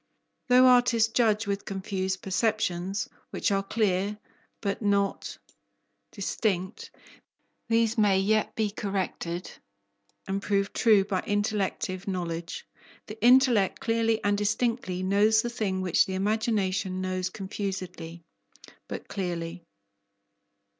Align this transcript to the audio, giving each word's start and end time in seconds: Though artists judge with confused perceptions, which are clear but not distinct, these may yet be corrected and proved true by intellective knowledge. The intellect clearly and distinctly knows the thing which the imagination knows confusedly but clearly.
Though 0.47 0.65
artists 0.65 1.13
judge 1.13 1.45
with 1.45 1.63
confused 1.63 2.23
perceptions, 2.23 3.07
which 3.29 3.51
are 3.51 3.61
clear 3.61 4.17
but 4.59 4.81
not 4.81 5.37
distinct, 6.11 6.89
these 7.69 7.99
may 7.99 8.17
yet 8.19 8.55
be 8.55 8.71
corrected 8.71 9.51
and 10.27 10.41
proved 10.41 10.73
true 10.73 11.03
by 11.05 11.21
intellective 11.27 12.07
knowledge. 12.07 12.65
The 13.05 13.23
intellect 13.23 13.79
clearly 13.79 14.19
and 14.23 14.35
distinctly 14.35 15.03
knows 15.03 15.43
the 15.43 15.51
thing 15.51 15.81
which 15.81 16.07
the 16.07 16.15
imagination 16.15 16.99
knows 16.99 17.29
confusedly 17.29 18.23
but 18.87 19.07
clearly. 19.07 19.63